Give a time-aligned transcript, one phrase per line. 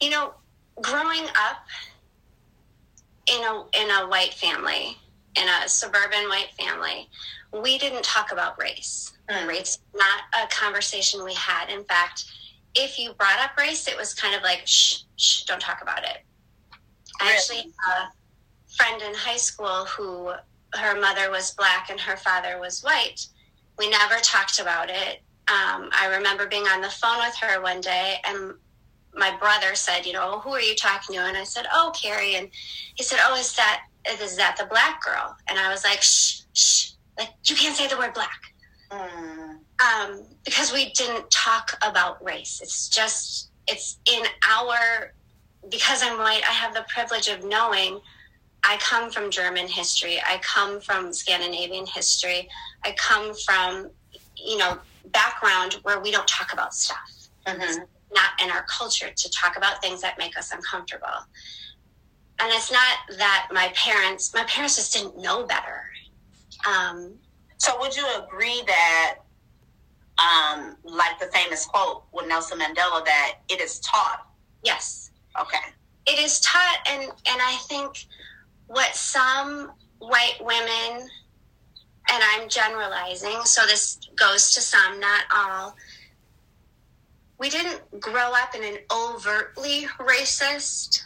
[0.00, 0.34] You know,
[0.80, 1.66] growing up
[3.30, 4.96] in a in a white family,
[5.36, 7.08] in a suburban white family,
[7.52, 9.12] we didn't talk about race.
[9.28, 9.48] Mm.
[9.48, 11.68] Race not a conversation we had.
[11.70, 12.24] In fact,
[12.74, 16.04] if you brought up race, it was kind of like shh, shh, don't talk about
[16.04, 16.24] it.
[17.20, 17.32] Really?
[17.32, 20.32] Actually, a friend in high school who
[20.74, 23.26] her mother was black and her father was white.
[23.78, 25.22] We never talked about it.
[25.48, 28.54] Um, I remember being on the phone with her one day, and
[29.14, 32.36] my brother said, "You know, who are you talking to?" And I said, "Oh, Carrie."
[32.36, 32.50] And
[32.94, 36.42] he said, "Oh, is that is that the black girl?" And I was like, "Shh,
[36.54, 38.40] shh, like you can't say the word black."
[38.90, 39.58] Mm.
[39.82, 42.60] Um, because we didn't talk about race.
[42.62, 45.12] It's just it's in our
[45.68, 46.42] because I'm white.
[46.48, 48.00] I have the privilege of knowing.
[48.62, 50.20] I come from German history.
[50.20, 52.48] I come from Scandinavian history.
[52.84, 53.90] I come from
[54.36, 57.28] you know background where we don't talk about stuff.
[57.46, 61.06] Mm-hmm not in our culture to talk about things that make us uncomfortable.
[62.40, 65.84] And it's not that my parents, my parents just didn't know better.
[66.66, 67.14] Um,
[67.58, 69.18] so would you agree that,
[70.18, 74.26] um, like the famous quote with Nelson Mandela, that it is taught?
[74.62, 75.10] Yes.
[75.40, 75.58] Okay.
[76.06, 78.06] It is taught, and and I think
[78.66, 81.08] what some white women,
[82.10, 85.76] and I'm generalizing, so this goes to some, not all
[87.40, 91.00] we didn't grow up in an overtly racist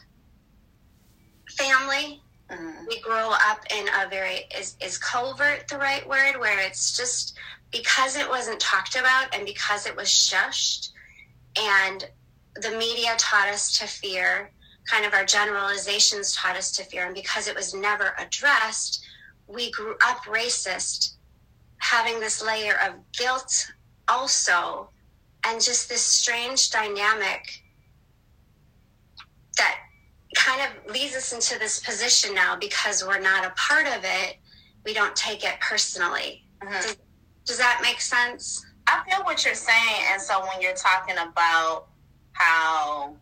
[1.57, 2.21] family.
[2.51, 2.87] Mm-hmm.
[2.89, 7.39] We grew up in a very is is covert the right word where it's just
[7.71, 10.91] because it wasn't talked about and because it was shushed
[11.57, 12.05] and
[12.57, 14.51] the media taught us to fear
[14.87, 19.05] kind of our generalizations taught us to fear and because it was never addressed
[19.47, 21.15] we grew up racist
[21.79, 23.73] having this layer of guilt
[24.07, 24.91] also
[25.47, 27.63] and just this strange dynamic
[29.57, 29.79] that
[30.35, 34.37] kind of leads us into this position now because we're not a part of it
[34.85, 36.73] we don't take it personally mm-hmm.
[36.73, 36.97] does,
[37.45, 41.87] does that make sense i feel what you're saying and so when you're talking about
[42.33, 43.15] how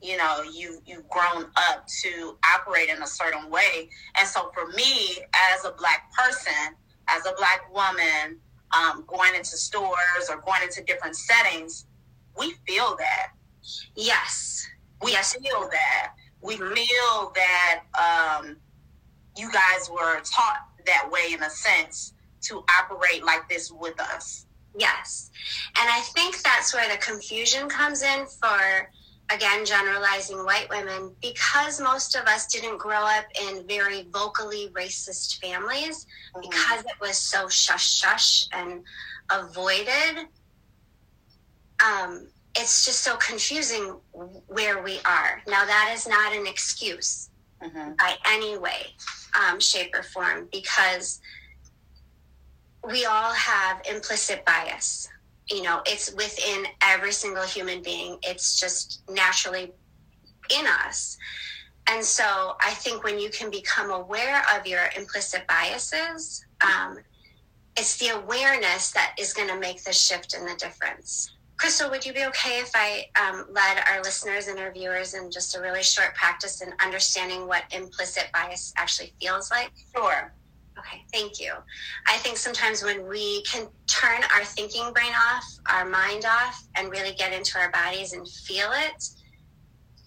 [0.00, 4.68] you know you you've grown up to operate in a certain way and so for
[4.68, 5.18] me
[5.52, 6.74] as a black person
[7.08, 8.38] as a black woman
[8.76, 11.86] um, going into stores or going into different settings,
[12.38, 13.32] we feel that.
[13.94, 14.66] Yes.
[15.02, 15.34] We yes.
[15.34, 16.14] feel that.
[16.40, 18.56] We feel that um,
[19.36, 22.12] you guys were taught that way in a sense
[22.42, 24.46] to operate like this with us.
[24.76, 25.30] Yes.
[25.78, 28.90] And I think that's where the confusion comes in for
[29.30, 35.40] again generalizing white women because most of us didn't grow up in very vocally racist
[35.40, 36.40] families mm-hmm.
[36.42, 38.82] because it was so shush shush and
[39.30, 40.26] avoided
[41.84, 43.96] um, it's just so confusing
[44.46, 47.30] where we are now that is not an excuse
[47.62, 47.92] mm-hmm.
[47.94, 48.86] by any way
[49.40, 51.20] um, shape or form because
[52.86, 55.08] we all have implicit bias
[55.50, 58.18] you know it's within every single human being.
[58.22, 59.72] It's just naturally
[60.58, 61.16] in us.
[61.86, 66.98] And so i think when you can become aware of your implicit biases um,
[67.76, 71.32] it's the awareness that is going to make the shift and the difference.
[71.56, 75.30] Crystal would you be okay if i um, led our listeners and our viewers in
[75.30, 79.70] just a really short practice in understanding what implicit bias actually feels like?
[79.94, 80.32] Sure
[80.78, 81.52] Okay, thank you.
[82.08, 86.90] I think sometimes when we can turn our thinking brain off, our mind off, and
[86.90, 89.04] really get into our bodies and feel it,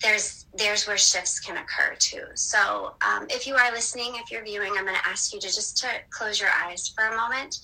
[0.01, 2.23] there's there's where shifts can occur too.
[2.35, 5.47] So um, if you are listening, if you're viewing, I'm going to ask you to
[5.47, 7.55] just to close your eyes for a moment,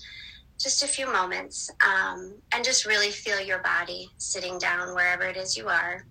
[0.58, 5.36] just a few moments, um, and just really feel your body sitting down wherever it
[5.36, 6.06] is you are,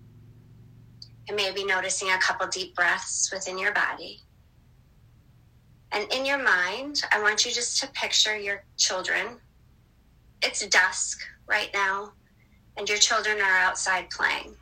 [1.28, 4.23] and maybe noticing a couple deep breaths within your body.
[5.92, 9.38] And in your mind, I want you just to picture your children.
[10.42, 12.12] It's dusk right now,
[12.76, 14.54] and your children are outside playing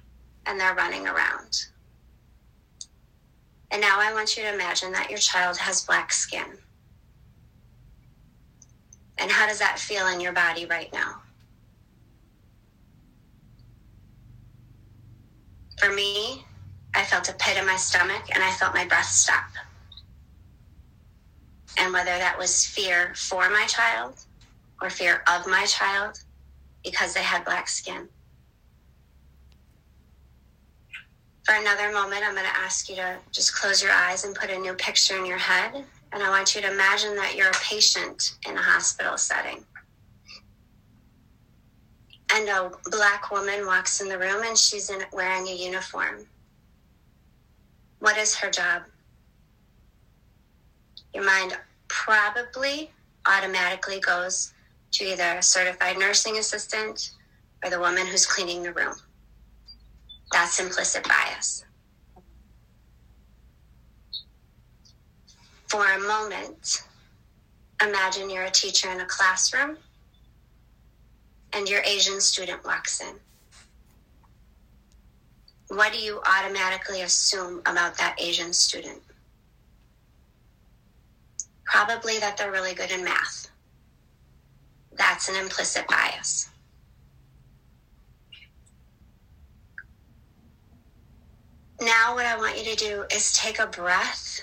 [0.46, 1.66] and they're running around.
[3.70, 6.58] And now I want you to imagine that your child has black skin.
[9.18, 11.22] And how does that feel in your body right now?
[15.78, 16.44] For me,
[16.94, 19.46] I felt a pit in my stomach and I felt my breath stop
[21.78, 24.14] and whether that was fear for my child
[24.80, 26.18] or fear of my child
[26.84, 28.08] because they had black skin.
[31.44, 34.50] For another moment, I'm going to ask you to just close your eyes and put
[34.50, 35.84] a new picture in your head.
[36.12, 39.64] And I want you to imagine that you're a patient in a hospital setting.
[42.34, 46.26] And a black woman walks in the room and she's in, wearing a uniform.
[47.98, 48.82] What is her job?
[51.14, 52.90] Your mind probably
[53.26, 54.52] automatically goes
[54.92, 57.10] to either a certified nursing assistant
[57.62, 58.94] or the woman who's cleaning the room.
[60.32, 61.64] That's implicit bias.
[65.68, 66.82] For a moment,
[67.82, 69.78] imagine you're a teacher in a classroom
[71.54, 73.14] and your Asian student walks in.
[75.68, 79.02] What do you automatically assume about that Asian student?
[81.72, 83.50] Probably that they're really good in math.
[84.92, 86.50] That's an implicit bias.
[91.80, 94.42] Now, what I want you to do is take a breath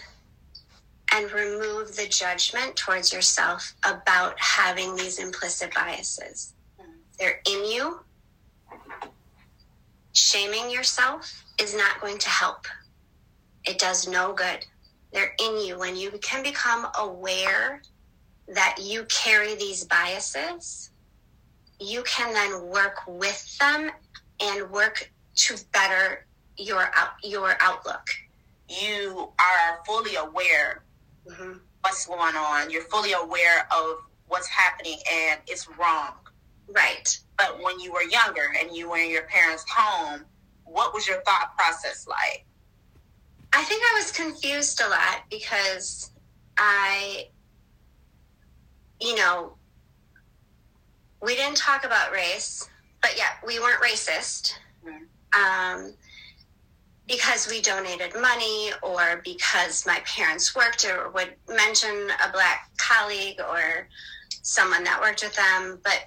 [1.13, 6.53] and remove the judgment towards yourself about having these implicit biases.
[7.19, 7.99] They're in you.
[10.13, 12.65] Shaming yourself is not going to help,
[13.65, 14.65] it does no good.
[15.11, 15.77] They're in you.
[15.79, 17.81] When you can become aware
[18.47, 20.91] that you carry these biases,
[21.79, 23.91] you can then work with them
[24.41, 26.25] and work to better
[26.57, 28.07] your out, your outlook.
[28.67, 30.83] You are fully aware
[31.27, 31.53] mm-hmm.
[31.81, 32.69] what's going on.
[32.69, 33.97] You're fully aware of
[34.27, 36.13] what's happening, and it's wrong.
[36.67, 37.17] Right.
[37.38, 40.25] But when you were younger and you were in your parents' home,
[40.65, 42.45] what was your thought process like?
[43.54, 46.12] I think I was confused a lot because
[46.57, 47.28] I,
[49.01, 49.54] you know,
[51.22, 52.69] we didn't talk about race,
[53.01, 54.54] but yeah, we weren't racist.
[54.86, 55.86] Mm-hmm.
[55.86, 55.94] Um,
[57.10, 63.40] because we donated money or because my parents worked or would mention a black colleague
[63.40, 63.88] or
[64.44, 65.80] someone that worked with them.
[65.84, 66.06] But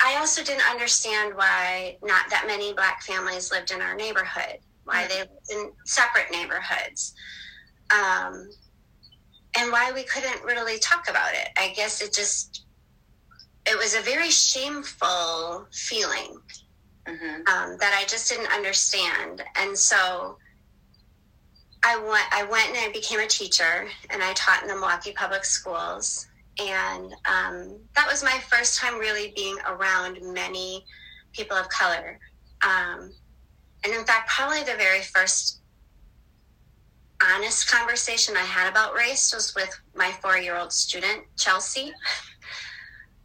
[0.00, 5.06] I also didn't understand why not that many black families lived in our neighborhood, why
[5.06, 7.14] they lived in separate neighborhoods,
[7.90, 8.48] um,
[9.56, 11.48] and why we couldn't really talk about it.
[11.56, 12.64] I guess it just,
[13.66, 16.38] it was a very shameful feeling
[17.06, 17.36] mm-hmm.
[17.46, 19.42] um, that I just didn't understand.
[19.56, 20.38] And so
[21.84, 25.12] I went, I went and I became a teacher and I taught in the Milwaukee
[25.12, 26.26] Public Schools.
[26.58, 30.84] And um, that was my first time really being around many
[31.32, 32.18] people of color.
[32.62, 33.12] Um,
[33.84, 35.60] and in fact, probably the very first
[37.22, 41.92] honest conversation I had about race was with my four year old student, Chelsea.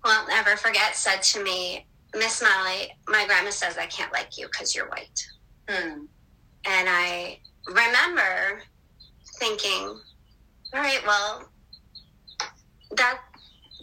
[0.06, 1.86] Won't never forget, said to me,
[2.16, 5.28] Miss Molly, my grandma says I can't like you because you're white.
[5.68, 6.08] Mm.
[6.66, 8.62] And I remember
[9.40, 10.00] thinking,
[10.74, 11.50] all right, well,
[12.96, 13.20] that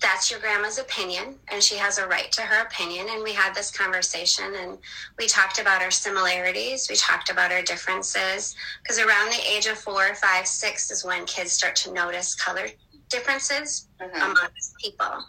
[0.01, 3.55] that's your grandma's opinion and she has a right to her opinion and we had
[3.55, 4.77] this conversation and
[5.19, 9.79] we talked about our similarities we talked about our differences because around the age of
[9.79, 12.67] four five six is when kids start to notice color
[13.09, 14.17] differences mm-hmm.
[14.17, 15.25] amongst people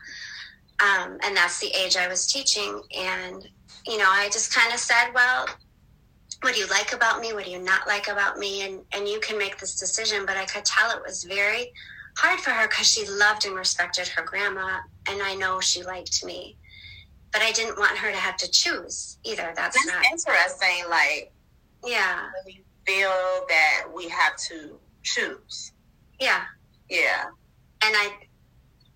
[0.80, 2.82] um, and that's the age I was teaching.
[2.96, 3.48] And,
[3.88, 5.48] you know, I just kind of said, well,
[6.42, 7.34] what do you like about me?
[7.34, 8.64] What do you not like about me?
[8.64, 10.26] And, and you can make this decision.
[10.26, 11.72] But I could tell it was very
[12.18, 14.80] hard for her because she loved and respected her grandma.
[15.08, 16.58] And I know she liked me.
[17.32, 19.54] But I didn't want her to have to choose either.
[19.56, 20.90] That's, That's not interesting.
[20.90, 21.32] Like,
[21.86, 22.30] yeah.
[22.46, 23.10] We feel
[23.48, 25.74] that we have to choose.
[26.20, 26.44] Yeah.
[26.90, 27.26] Yeah.
[27.84, 28.12] And I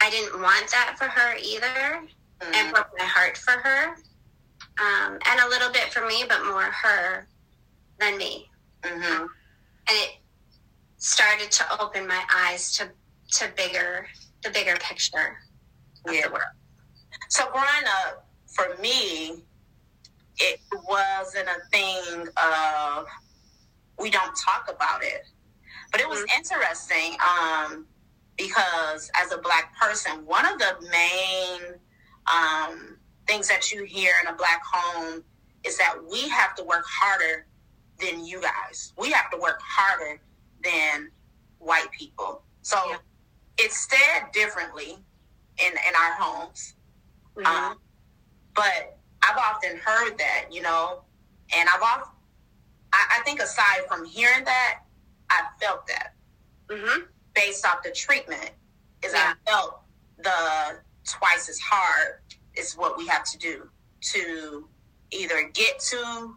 [0.02, 2.08] I didn't want that for her either.
[2.40, 2.54] Mm-hmm.
[2.54, 3.96] It broke my heart for her.
[4.80, 7.28] Um, and a little bit for me, but more her
[8.00, 8.50] than me.
[8.82, 9.22] Mm-hmm.
[9.22, 9.30] And
[9.90, 10.12] it
[10.98, 12.90] started to open my eyes to,
[13.32, 14.08] to bigger,
[14.44, 15.38] the bigger picture
[16.06, 16.28] of yeah.
[16.28, 16.44] the world.
[17.30, 17.66] So growing
[18.06, 19.44] up, for me,
[20.38, 23.06] it wasn't a thing of
[23.98, 25.26] we don't talk about it.
[25.92, 26.38] But it was mm-hmm.
[26.38, 27.18] interesting.
[27.22, 27.86] Um,
[28.38, 31.74] because as a black person, one of the main
[32.32, 32.98] um,
[33.28, 35.24] things that you hear in a black home
[35.64, 37.46] is that we have to work harder
[38.00, 38.94] than you guys.
[38.98, 40.20] We have to work harder
[40.64, 41.12] than
[41.60, 42.42] white people.
[42.64, 42.98] So yeah.
[43.62, 44.98] It's said differently
[45.58, 46.76] in in our homes.
[47.36, 47.46] Mm-hmm.
[47.46, 47.78] Um,
[48.54, 51.04] but I've often heard that, you know,
[51.56, 52.12] and I've often,
[52.92, 54.80] I, I think aside from hearing that,
[55.30, 56.16] I felt that.
[56.70, 57.02] Mm-hmm
[57.34, 58.52] based off the treatment
[59.04, 59.34] is yeah.
[59.34, 59.82] I felt
[60.18, 62.20] the twice as hard
[62.56, 63.70] is what we have to do
[64.02, 64.68] to
[65.12, 66.36] either get to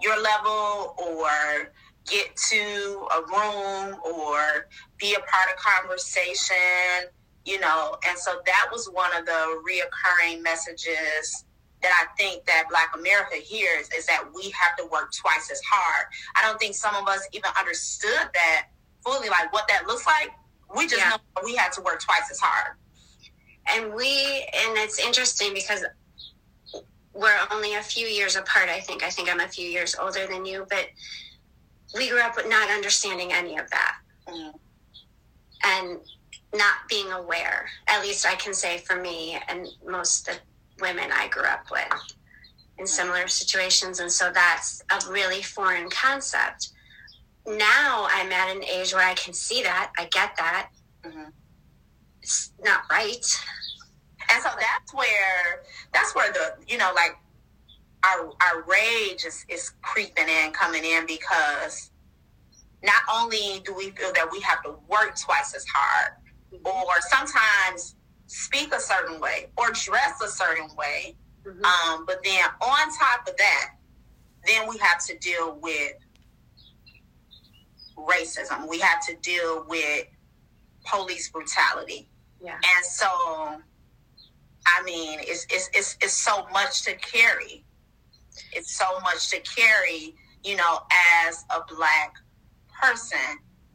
[0.00, 1.72] your level or
[2.10, 7.08] get to a room or be a part of conversation,
[7.44, 7.96] you know.
[8.08, 11.44] And so that was one of the reoccurring messages
[11.82, 15.60] that I think that Black America hears is that we have to work twice as
[15.70, 16.06] hard.
[16.36, 18.66] I don't think some of us even understood that
[19.04, 20.30] fully, like what that looks like.
[20.76, 21.10] We just yeah.
[21.10, 22.76] know we had to work twice as hard.
[23.70, 25.84] And we, and it's interesting because
[27.12, 29.02] we're only a few years apart, I think.
[29.02, 30.86] I think I'm a few years older than you, but
[31.94, 33.96] we grew up with not understanding any of that.
[34.28, 34.52] Mm.
[35.64, 35.98] And
[36.54, 37.68] not being aware.
[37.88, 40.40] At least I can say for me and most of the
[40.82, 41.88] women I grew up with
[42.78, 44.00] in similar situations.
[44.00, 46.70] And so that's a really foreign concept.
[47.46, 49.92] Now I'm at an age where I can see that.
[49.98, 50.70] I get that.
[51.04, 51.30] Mm-hmm.
[52.22, 53.24] It's not right.
[54.30, 57.16] And so that's where that's where the you know like
[58.04, 61.90] our our rage is, is creeping in, coming in because
[62.82, 66.12] not only do we feel that we have to work twice as hard,
[66.64, 71.16] or sometimes speak a certain way or dress a certain way.
[71.44, 71.64] Mm-hmm.
[71.64, 73.70] Um, but then on top of that,
[74.46, 75.92] then we have to deal with
[77.96, 78.68] racism.
[78.68, 80.06] We have to deal with
[80.84, 82.08] police brutality.
[82.40, 82.54] Yeah.
[82.54, 83.06] And so,
[84.66, 87.64] I mean, it's, it's, it's, it's so much to carry.
[88.52, 90.14] It's so much to carry,
[90.44, 90.80] you know,
[91.26, 92.14] as a black
[92.80, 93.18] person.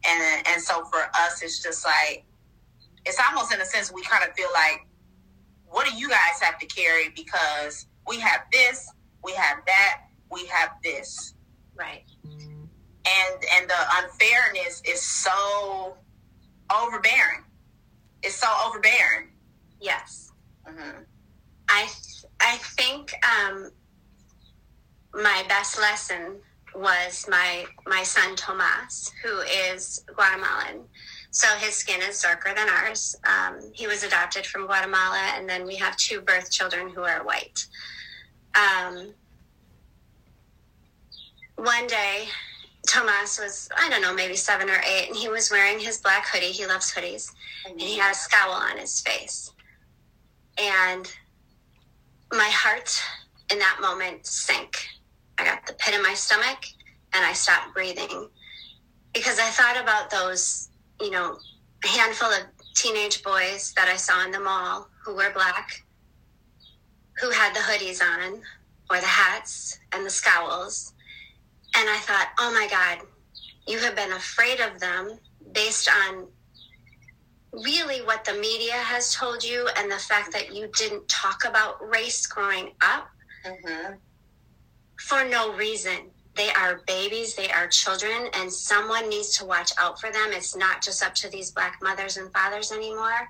[0.07, 2.25] And, and so for us, it's just like,
[3.05, 4.85] it's almost in a sense we kind of feel like,
[5.65, 7.09] what do you guys have to carry?
[7.09, 8.91] Because we have this,
[9.23, 10.01] we have that,
[10.31, 11.33] we have this.
[11.75, 12.03] Right.
[12.25, 15.97] And and the unfairness is so
[16.73, 17.43] overbearing.
[18.21, 19.29] It's so overbearing.
[19.81, 20.31] Yes.
[20.67, 20.99] Mm-hmm.
[21.69, 21.89] I
[22.39, 23.71] I think um,
[25.13, 26.37] my best lesson
[26.75, 30.83] was my my son Tomas, who is Guatemalan,
[31.31, 33.15] so his skin is darker than ours.
[33.25, 37.23] Um, he was adopted from Guatemala, and then we have two birth children who are
[37.23, 37.65] white.
[38.55, 39.13] Um,
[41.55, 42.27] one day,
[42.87, 46.27] Tomas was, I don't know, maybe seven or eight, and he was wearing his black
[46.27, 46.47] hoodie.
[46.47, 47.31] He loves hoodies.
[47.65, 49.51] And he had a scowl on his face.
[50.57, 51.11] And
[52.31, 53.01] my heart
[53.51, 54.87] in that moment sank.
[55.37, 56.65] I got the pit in my stomach
[57.13, 58.29] and I stopped breathing
[59.13, 60.69] because I thought about those
[61.03, 61.37] you know,
[61.83, 62.43] handful of
[62.75, 65.83] teenage boys that I saw in the mall who were black,
[67.19, 68.41] who had the hoodies on
[68.89, 70.93] or the hats and the scowls.
[71.75, 73.05] And I thought, oh my God,
[73.67, 75.19] you have been afraid of them
[75.51, 76.27] based on
[77.51, 81.77] really what the media has told you and the fact that you didn't talk about
[81.87, 83.09] race growing up
[83.45, 83.93] mm-hmm.
[85.03, 89.99] For no reason they are babies, they are children, and someone needs to watch out
[89.99, 90.29] for them.
[90.29, 93.27] It's not just up to these black mothers and fathers anymore.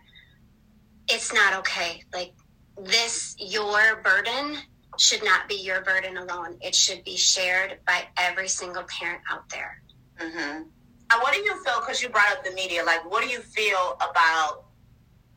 [1.09, 2.03] It's not okay.
[2.13, 2.33] Like,
[2.77, 4.57] this, your burden
[4.97, 6.57] should not be your burden alone.
[6.61, 9.81] It should be shared by every single parent out there.
[10.21, 10.61] Mm-hmm.
[10.61, 13.41] And what do you feel, because you brought up the media, like, what do you
[13.41, 14.65] feel about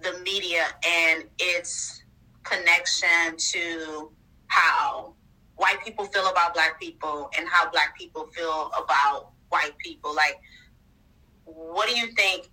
[0.03, 2.05] the media and its
[2.45, 4.13] connection to
[4.47, 5.16] how
[5.57, 10.15] white people feel about black people and how black people feel about white people.
[10.15, 10.41] Like,
[11.45, 12.49] what do you think?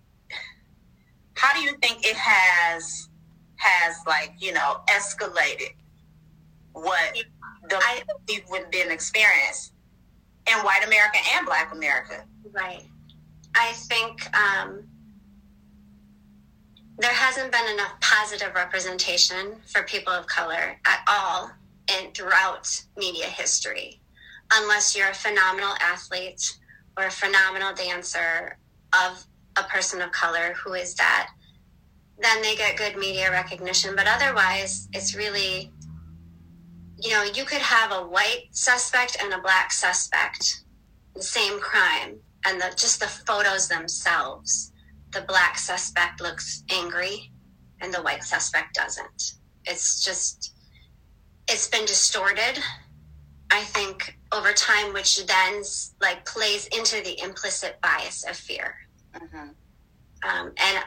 [1.34, 3.08] How do you think it has
[3.56, 5.74] has like you know escalated
[6.72, 7.16] what
[7.68, 9.72] the I, we've been experienced
[10.50, 12.24] in white America and Black America?
[12.52, 12.82] Right.
[13.56, 14.84] I think um,
[16.98, 21.50] there hasn't been enough positive representation for people of color at all
[21.90, 24.00] and throughout media history,
[24.52, 26.58] unless you're a phenomenal athlete
[26.96, 28.58] or a phenomenal dancer
[28.92, 29.24] of
[29.56, 31.28] a person of color who is that,
[32.18, 33.94] then they get good media recognition.
[33.96, 35.72] But otherwise, it's really,
[37.00, 40.62] you know, you could have a white suspect and a black suspect,
[41.14, 44.72] the same crime, and the, just the photos themselves.
[45.12, 47.30] The black suspect looks angry,
[47.80, 49.34] and the white suspect doesn't.
[49.64, 50.53] It's just
[51.48, 52.62] it's been distorted
[53.50, 55.62] i think over time which then
[56.00, 58.74] like plays into the implicit bias of fear
[59.14, 59.48] mm-hmm.
[60.28, 60.84] um, and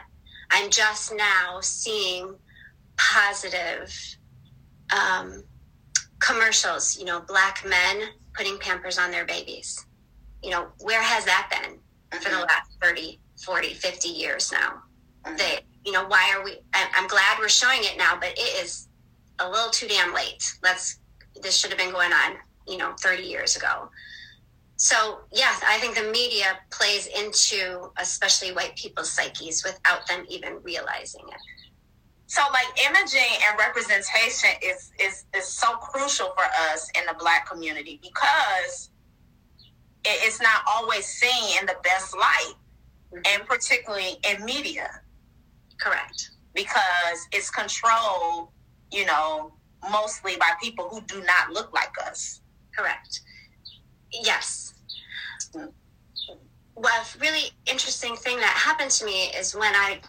[0.50, 2.34] i'm just now seeing
[2.96, 3.94] positive
[4.96, 5.42] um,
[6.20, 9.86] commercials you know black men putting pampers on their babies
[10.42, 12.18] you know where has that been mm-hmm.
[12.18, 12.42] for the mm-hmm.
[12.42, 14.82] last 30 40 50 years now
[15.24, 15.36] mm-hmm.
[15.36, 18.87] they you know why are we i'm glad we're showing it now but it is
[19.40, 20.52] a little too damn late.
[20.62, 20.98] Let's
[21.42, 23.90] this should have been going on, you know, 30 years ago.
[24.76, 30.62] So, yes, I think the media plays into especially white people's psyches without them even
[30.62, 31.40] realizing it.
[32.26, 37.48] so like imaging and representation is is is so crucial for us in the black
[37.48, 38.90] community because
[40.04, 42.54] it, it's not always seen in the best light
[43.12, 43.20] mm-hmm.
[43.26, 45.00] and particularly in media
[45.80, 48.50] correct because it's controlled
[48.90, 49.52] you know
[49.90, 52.40] mostly by people who do not look like us.
[52.76, 53.20] Correct.
[54.12, 54.74] Yes.
[55.54, 60.00] Well, a really interesting thing that happened to me is when I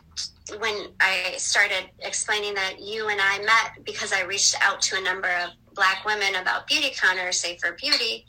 [0.57, 5.01] when I started explaining that you and I met because I reached out to a
[5.01, 8.25] number of black women about Beautycounter, Safer Beauty.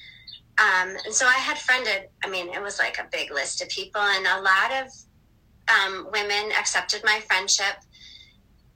[0.58, 3.68] Um, and so I had friended, I mean, it was like a big list of
[3.70, 4.92] people, and a lot of
[5.70, 7.76] um, women accepted my friendship,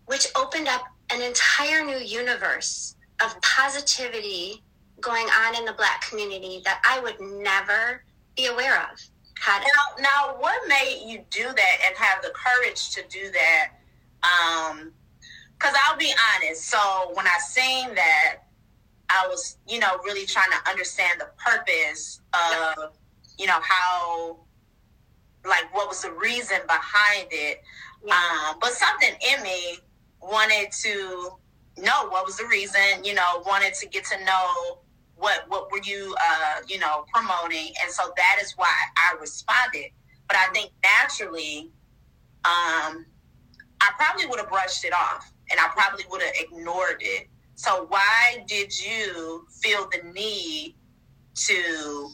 [0.07, 4.63] which opened up an entire new universe of positivity
[5.01, 8.05] going on in the black community that I would never
[8.37, 8.99] be aware of.
[9.41, 13.71] Had now, now what made you do that and have the courage to do that?
[14.23, 14.93] Um
[15.65, 16.79] because i'll be honest so
[17.15, 18.37] when i seen that
[19.09, 22.93] i was you know really trying to understand the purpose of
[23.39, 24.39] you know how
[25.47, 27.63] like what was the reason behind it.
[28.05, 28.15] Yeah.
[28.51, 29.79] um but something in me
[30.25, 31.31] wanted to
[31.77, 34.79] know what was the reason you know wanted to get to know
[35.17, 37.73] what what were you uh, you know promoting.
[37.83, 39.91] And so that is why i responded.
[40.29, 41.71] But i think naturally
[42.45, 43.07] um,
[43.81, 47.29] i probably would have brushed it off and i probably would have ignored it.
[47.57, 50.75] So why did you feel the need
[51.35, 52.11] to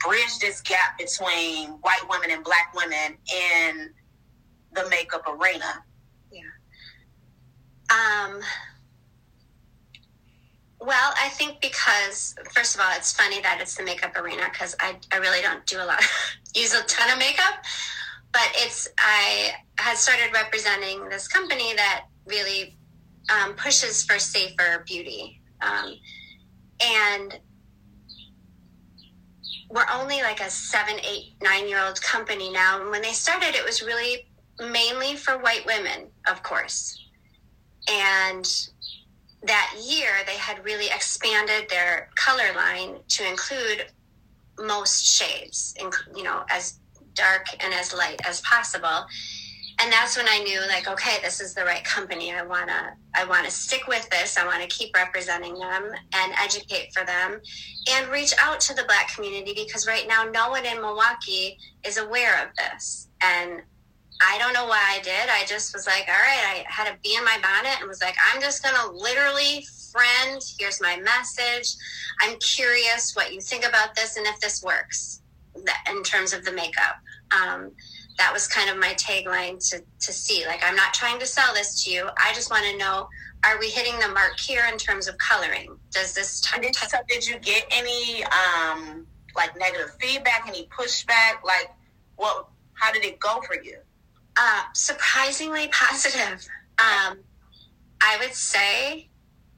[0.00, 3.90] bridge this gap between white women and black women in
[4.72, 5.84] the makeup arena
[7.90, 8.40] um
[10.80, 14.74] well, I think because first of all, it's funny that it's the makeup arena because
[14.80, 16.02] I, I really don't do a lot,
[16.54, 17.62] use a ton of makeup,
[18.32, 22.78] but it's I had started representing this company that really
[23.28, 25.96] um, pushes for safer beauty, um,
[26.82, 27.38] and
[29.68, 32.80] we're only like a seven, eight, nine year old company now.
[32.80, 34.26] And when they started, it was really
[34.58, 36.98] mainly for white women, of course,
[37.90, 38.46] and
[39.42, 43.86] that year they had really expanded their color line to include
[44.58, 45.74] most shades,
[46.14, 46.78] you know, as
[47.14, 49.06] dark and as light as possible.
[49.82, 52.34] And that's when I knew, like, okay, this is the right company.
[52.34, 54.36] I wanna, I wanna stick with this.
[54.36, 57.40] I wanna keep representing them and educate for them,
[57.90, 61.96] and reach out to the Black community because right now no one in Milwaukee is
[61.96, 63.08] aware of this.
[63.22, 63.62] And
[64.20, 65.28] I don't know why I did.
[65.30, 68.02] I just was like, all right, I had a bee in my bonnet and was
[68.02, 71.74] like, I'm just going to literally, friend, here's my message.
[72.20, 75.22] I'm curious what you think about this and if this works
[75.88, 76.96] in terms of the makeup.
[77.34, 77.72] Um,
[78.18, 80.44] that was kind of my tagline to, to see.
[80.46, 82.08] Like, I'm not trying to sell this to you.
[82.18, 83.08] I just want to know
[83.44, 85.78] are we hitting the mark here in terms of coloring?
[85.92, 91.42] Does this t- did, so did you get any um, like negative feedback, any pushback?
[91.42, 91.70] Like,
[92.16, 92.48] what?
[92.74, 93.78] How did it go for you?
[94.36, 96.46] Uh, surprisingly positive.
[96.78, 97.18] Um,
[98.00, 99.08] I would say,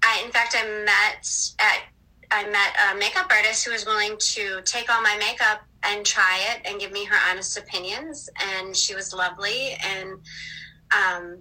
[0.03, 1.83] I in fact I met at
[2.31, 6.41] I met a makeup artist who was willing to take all my makeup and try
[6.51, 10.19] it and give me her honest opinions, and she was lovely and
[10.93, 11.39] um,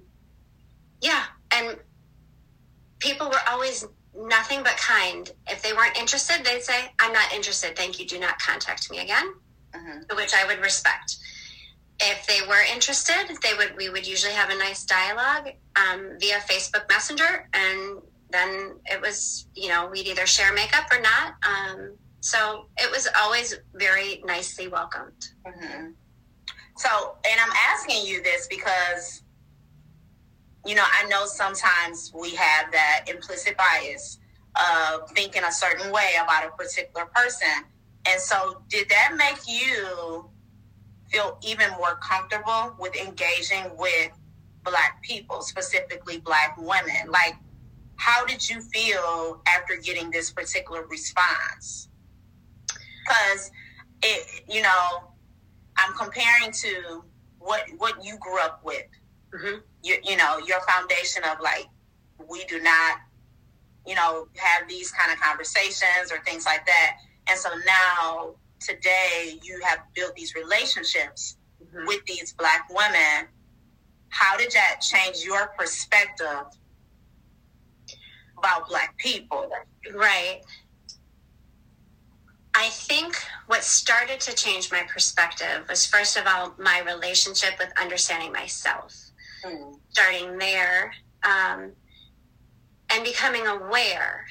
[1.02, 1.78] yeah, and
[3.00, 5.32] people were always nothing but kind.
[5.48, 7.76] If they weren't interested, they'd say, "I'm not interested.
[7.76, 8.06] Thank you.
[8.06, 9.34] Do not contact me again,"
[9.74, 10.15] mm-hmm.
[10.15, 11.17] which I would respect
[12.02, 16.40] if they were interested, they would we would usually have a nice dialogue um, via
[16.40, 21.36] Facebook Messenger, and then it was you know we'd either share makeup or not.
[21.48, 25.30] Um, so it was always very nicely welcomed.
[25.46, 25.92] Mm-hmm.
[26.78, 29.24] So, and I'm asking you this because
[30.66, 34.20] you know I know sometimes we have that implicit bias
[34.56, 37.66] of thinking a certain way about a particular person,
[38.08, 40.30] and so did that make you?
[41.12, 44.12] Feel even more comfortable with engaging with
[44.63, 47.10] black people, specifically black women.
[47.10, 47.36] Like,
[47.97, 51.89] how did you feel after getting this particular response?
[52.67, 53.52] Because
[54.04, 55.12] it, you know,
[55.78, 57.04] I'm comparing to
[57.39, 58.86] what what you grew up with.
[59.34, 59.60] Mm-hmm.
[59.84, 61.67] You, you know, your foundation of like,
[62.30, 63.00] we do not,
[63.86, 66.97] you know, have these kind of conversations or things like that.
[67.30, 71.86] And so now today you have built these relationships mm-hmm.
[71.88, 73.28] with these black women
[74.10, 76.45] how did that change your perspective
[78.38, 79.50] about black people
[79.95, 80.41] right
[82.54, 83.15] I think
[83.47, 88.93] what started to change my perspective was first of all my relationship with understanding myself.
[89.45, 89.80] Mm.
[89.89, 90.91] Starting there,
[91.24, 91.71] um,
[92.91, 94.26] and becoming aware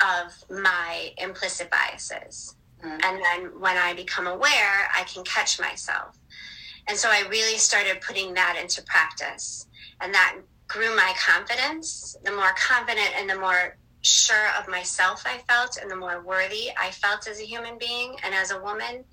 [0.00, 2.56] of my implicit biases.
[2.84, 2.98] Mm-hmm.
[3.04, 6.18] And then when I become aware, I can catch myself.
[6.88, 9.66] And so I really started putting that into practice.
[10.00, 10.36] And that
[10.68, 12.16] grew my confidence.
[12.24, 16.70] The more confident and the more sure of myself I felt, and the more worthy
[16.78, 19.04] I felt as a human being and as a woman,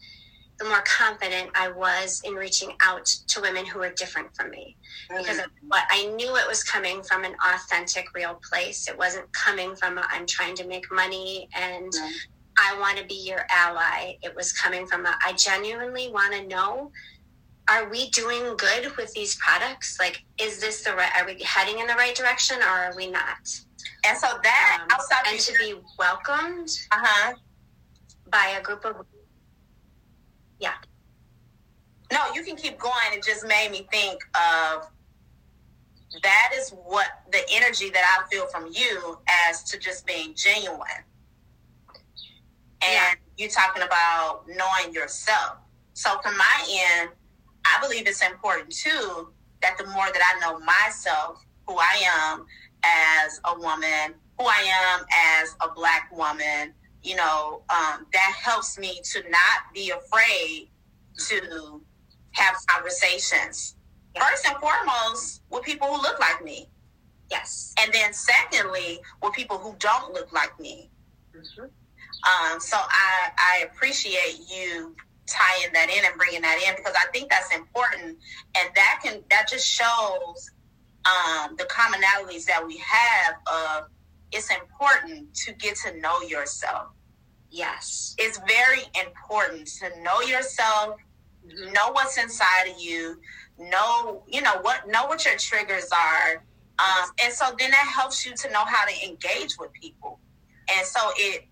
[0.60, 4.78] the more confident I was in reaching out to women who were different from me.
[5.10, 5.68] Because mm-hmm.
[5.68, 8.88] what I knew it was coming from an authentic, real place.
[8.88, 12.12] It wasn't coming from i am trying to make money and mm-hmm.
[12.58, 14.18] I want to be your ally.
[14.22, 16.92] It was coming from a, I genuinely want to know
[17.70, 19.98] are we doing good with these products?
[20.00, 23.10] Like, is this the right, are we heading in the right direction or are we
[23.10, 23.48] not?
[24.06, 27.36] And so that um, outside and to be welcomed uh-huh.
[28.30, 29.06] by a group of
[30.60, 30.74] yeah.
[32.12, 32.94] No, you can keep going.
[33.12, 34.90] It just made me think of
[36.22, 39.18] that is what the energy that I feel from you
[39.50, 41.04] as to just being genuine.
[43.44, 43.60] And yeah.
[43.60, 45.58] you talking about knowing yourself.
[45.94, 47.10] So from my end,
[47.66, 49.30] I believe it's important too
[49.62, 52.46] that the more that I know myself, who I am
[52.84, 55.06] as a woman, who I am
[55.42, 60.70] as a black woman, you know, um, that helps me to not be afraid
[61.30, 61.82] to
[62.32, 63.76] have conversations.
[64.20, 66.68] First and foremost, with people who look like me.
[67.32, 67.74] Yes.
[67.82, 70.90] And then secondly, with people who don't look like me.
[71.36, 71.66] Mm-hmm.
[72.24, 74.96] Um, so I, I appreciate you
[75.28, 78.18] tying that in and bringing that in because I think that's important,
[78.58, 80.52] and that can that just shows
[81.06, 83.90] um, the commonalities that we have of
[84.32, 86.88] it's important to get to know yourself.
[87.50, 88.16] Yes.
[88.18, 90.98] It's very important to know yourself,
[91.46, 93.20] know what's inside of you,
[93.60, 96.44] know, you know, what know what your triggers are.
[96.80, 100.20] Um, and so then that helps you to know how to engage with people.
[100.76, 101.46] And so it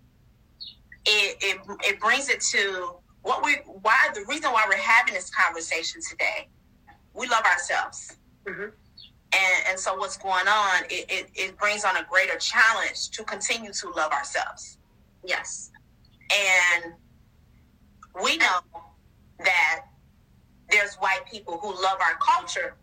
[1.04, 5.30] it it, it brings it to what we why the reason why we're having this
[5.30, 6.48] conversation today.
[7.14, 8.16] We love ourselves.
[8.46, 8.70] Mm-hmm.
[9.34, 13.24] And, and so what's going on, it, it, it brings on a greater challenge to
[13.24, 14.78] continue to love ourselves.
[15.24, 15.70] Yes.
[16.30, 16.94] And
[18.22, 18.60] we know
[19.38, 19.84] that
[20.70, 22.76] there's white people who love our culture,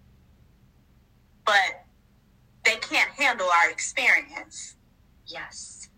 [1.45, 1.85] but
[2.65, 4.75] they can't handle our experience.
[5.25, 5.88] Yes.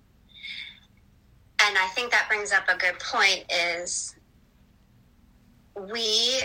[1.63, 4.15] And I think that brings up a good point is
[5.76, 6.41] we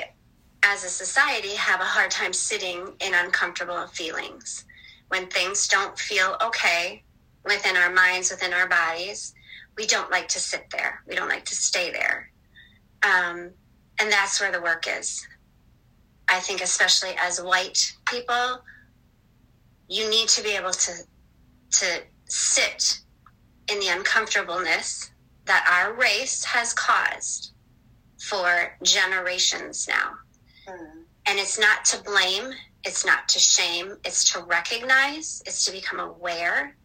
[0.63, 4.65] as a society have a hard time sitting in uncomfortable feelings.
[5.09, 7.03] When things don't feel okay
[7.45, 9.35] within our minds within our bodies
[9.77, 11.03] we don't like to sit there.
[11.07, 12.31] We don't like to stay there.
[13.03, 13.51] Um,
[14.01, 15.27] and that's where the work is.
[16.29, 18.63] I think especially as white people
[19.89, 20.93] you need to be able to
[21.71, 22.99] to sit
[23.71, 25.11] in the uncomfortableness
[25.45, 27.53] that our race has caused
[28.19, 30.13] for generations now.
[30.69, 31.03] Mm.
[31.29, 32.53] And it's not to blame,
[32.85, 36.77] it's not to shame, it's to recognize, it's to become aware,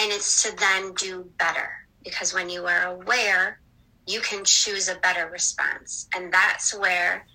[0.00, 1.70] and it's to then do better.
[2.04, 3.60] Because when you are aware,
[4.06, 6.08] you can choose a better response.
[6.14, 7.26] And that's where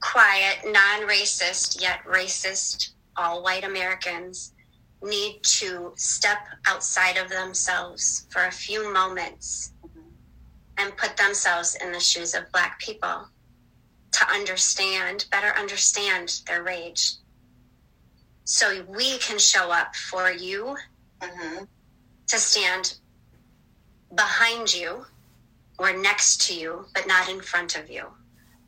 [0.00, 4.52] quiet, non racist, yet racist, all white Americans
[5.02, 9.72] need to step outside of themselves for a few moments
[10.78, 13.28] and put themselves in the shoes of Black people
[14.12, 17.12] to understand, better understand their rage.
[18.44, 20.76] So we can show up for you
[21.20, 21.64] mm-hmm.
[22.26, 22.94] to stand
[24.14, 25.06] behind you
[25.78, 28.06] or next to you, but not in front of you.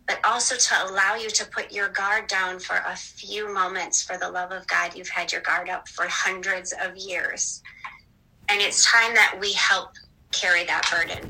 [0.07, 4.19] But also to allow you to put your guard down for a few moments for
[4.19, 4.95] the love of God.
[4.95, 7.63] You've had your guard up for hundreds of years.
[8.49, 9.91] And it's time that we help
[10.33, 11.23] carry that burden